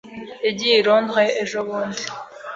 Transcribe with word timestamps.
Yagiye 0.45 0.75
i 0.77 0.85
Londres 0.87 1.33
ejobundi. 1.43 2.01